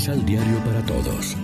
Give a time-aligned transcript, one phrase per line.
[0.00, 1.36] Misal Diario para Todos.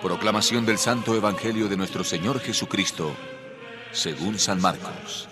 [0.00, 3.10] Proclamación del Santo Evangelio de nuestro Señor Jesucristo,
[3.90, 5.28] según San Marcos.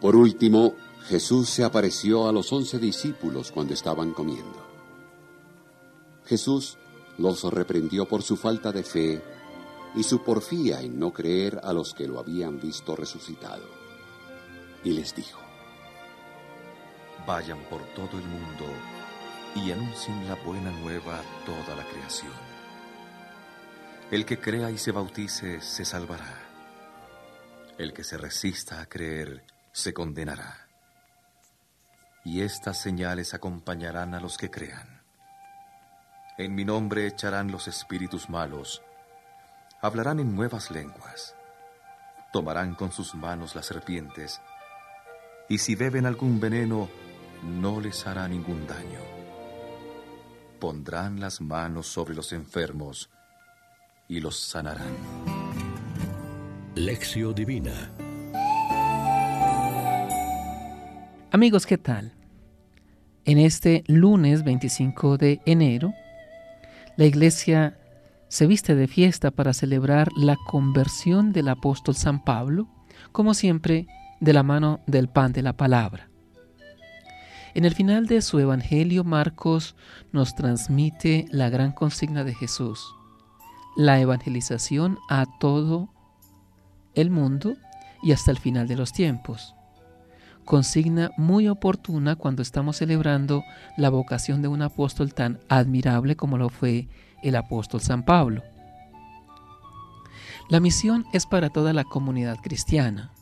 [0.00, 0.76] Por último,
[1.08, 4.66] Jesús se apareció a los once discípulos cuando estaban comiendo.
[6.24, 6.78] Jesús
[7.18, 9.22] los reprendió por su falta de fe
[9.94, 13.81] y su porfía en no creer a los que lo habían visto resucitado.
[14.84, 15.40] Y les dijo,
[17.26, 18.66] Vayan por todo el mundo
[19.54, 22.32] y anuncien la buena nueva a toda la creación.
[24.10, 26.38] El que crea y se bautice se salvará.
[27.78, 30.66] El que se resista a creer se condenará.
[32.24, 35.02] Y estas señales acompañarán a los que crean.
[36.38, 38.82] En mi nombre echarán los espíritus malos,
[39.80, 41.34] hablarán en nuevas lenguas,
[42.32, 44.40] tomarán con sus manos las serpientes,
[45.52, 46.88] y si beben algún veneno,
[47.60, 49.00] no les hará ningún daño.
[50.58, 53.10] Pondrán las manos sobre los enfermos
[54.08, 54.96] y los sanarán.
[56.74, 57.92] Lección Divina
[61.30, 62.14] Amigos, ¿qué tal?
[63.26, 65.92] En este lunes 25 de enero,
[66.96, 67.76] la iglesia
[68.28, 72.68] se viste de fiesta para celebrar la conversión del apóstol San Pablo,
[73.12, 73.86] como siempre,
[74.22, 76.08] de la mano del pan de la palabra.
[77.52, 79.76] En el final de su Evangelio, Marcos
[80.12, 82.94] nos transmite la gran consigna de Jesús,
[83.76, 85.90] la evangelización a todo
[86.94, 87.56] el mundo
[88.02, 89.54] y hasta el final de los tiempos
[90.44, 93.44] consigna muy oportuna cuando estamos celebrando
[93.76, 96.88] la vocación de un apóstol tan admirable como lo fue
[97.22, 98.42] el apóstol San Pablo.
[100.48, 103.12] La misión es para toda la comunidad cristiana.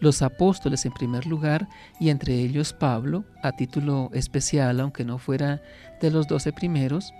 [0.00, 5.60] Los apóstoles en primer lugar y entre ellos Pablo, a título especial aunque no fuera
[6.00, 7.12] de los doce primeros,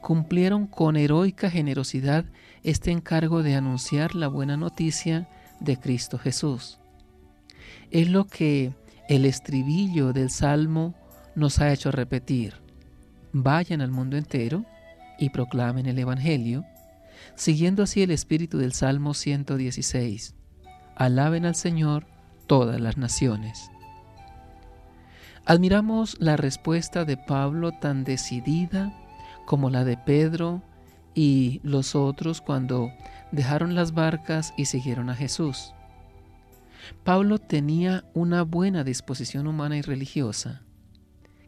[0.00, 2.24] cumplieron con heroica generosidad
[2.62, 5.28] este encargo de anunciar la buena noticia
[5.60, 6.80] de Cristo Jesús
[7.90, 8.72] es lo que
[9.08, 10.94] el estribillo del Salmo
[11.34, 12.54] nos ha hecho repetir.
[13.32, 14.64] Vayan al mundo entero
[15.18, 16.64] y proclamen el Evangelio,
[17.34, 20.34] siguiendo así el espíritu del Salmo 116.
[20.96, 22.06] Alaben al Señor
[22.46, 23.70] todas las naciones.
[25.46, 28.92] Admiramos la respuesta de Pablo tan decidida
[29.46, 30.62] como la de Pedro
[31.14, 32.92] y los otros cuando
[33.32, 35.74] dejaron las barcas y siguieron a Jesús.
[37.04, 40.62] Pablo tenía una buena disposición humana y religiosa.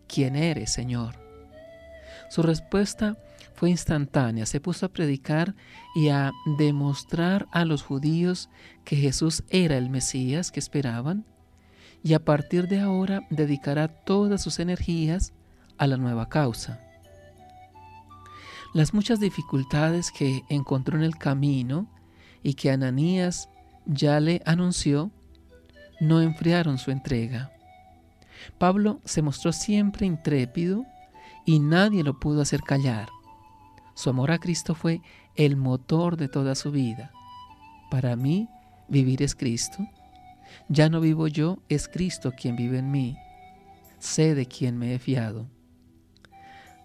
[0.09, 1.17] ¿Quién eres, Señor?
[2.29, 3.17] Su respuesta
[3.67, 4.47] instantánea.
[4.47, 5.55] Se puso a predicar
[5.95, 8.49] y a demostrar a los judíos
[8.85, 11.25] que Jesús era el Mesías que esperaban
[12.03, 15.33] y a partir de ahora dedicará todas sus energías
[15.79, 16.81] a la nueva causa.
[18.75, 21.89] Las muchas dificultades que encontró en el camino
[22.43, 23.49] y que Ananías
[23.87, 25.11] ya le anunció
[26.01, 27.53] no enfriaron su entrega.
[28.59, 30.85] Pablo se mostró siempre intrépido
[31.45, 33.09] y nadie lo pudo hacer callar.
[33.95, 35.01] Su amor a Cristo fue
[35.37, 37.13] el motor de toda su vida.
[37.91, 38.49] Para mí,
[38.89, 39.87] vivir es Cristo.
[40.69, 43.17] Ya no vivo yo, es Cristo quien vive en mí.
[43.99, 45.49] Sé de quién me he fiado.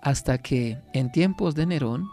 [0.02, 2.08] Hasta que, en tiempos de Nerón,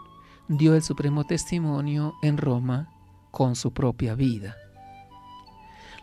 [0.47, 2.89] dio el supremo testimonio en Roma
[3.31, 4.55] con su propia vida.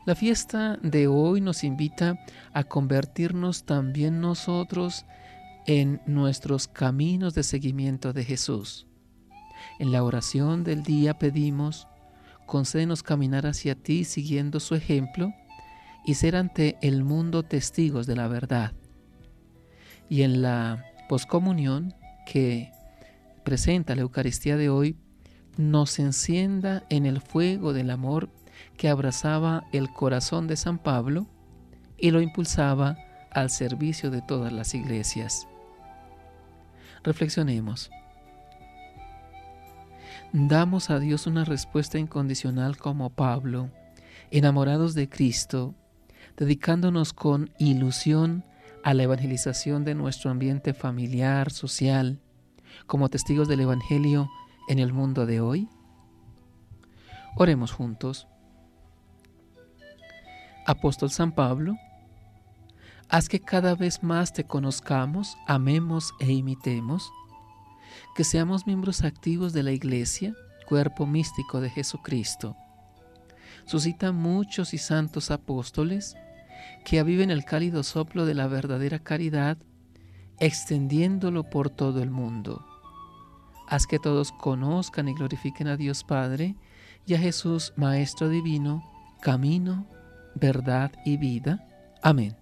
[0.04, 2.18] La fiesta de hoy nos invita
[2.52, 5.04] a convertirnos también nosotros
[5.66, 8.86] en nuestros caminos de seguimiento de Jesús.
[9.78, 11.86] En la oración del día pedimos,
[12.46, 15.32] concédenos caminar hacia ti siguiendo su ejemplo
[16.04, 18.72] y ser ante el mundo testigos de la verdad.
[20.08, 21.94] Y en la poscomunión
[22.26, 22.72] que
[23.44, 24.96] presenta la Eucaristía de hoy,
[25.56, 28.30] nos encienda en el fuego del amor
[28.76, 31.26] que abrazaba el corazón de San Pablo
[31.98, 32.96] y lo impulsaba
[33.30, 35.46] al servicio de todas las iglesias.
[37.02, 37.90] Reflexionemos.
[40.32, 43.70] Damos a Dios una respuesta incondicional como Pablo,
[44.30, 45.74] enamorados de Cristo,
[46.36, 48.44] dedicándonos con ilusión
[48.82, 52.18] a la evangelización de nuestro ambiente familiar, social,
[52.86, 54.30] como testigos del Evangelio
[54.68, 55.68] en el mundo de hoy?
[57.36, 58.26] Oremos juntos.
[60.66, 61.76] Apóstol San Pablo,
[63.12, 67.12] haz que cada vez más te conozcamos, amemos e imitemos,
[68.16, 70.34] que seamos miembros activos de la Iglesia,
[70.66, 72.56] cuerpo místico de Jesucristo.
[73.66, 76.16] suscita muchos y santos apóstoles
[76.86, 79.58] que aviven el cálido soplo de la verdadera caridad,
[80.40, 82.64] extendiéndolo por todo el mundo.
[83.68, 86.56] Haz que todos conozcan y glorifiquen a Dios Padre
[87.06, 88.82] y a Jesús, Maestro Divino,
[89.20, 89.86] camino,
[90.34, 91.68] verdad y vida.
[92.02, 92.41] Amén.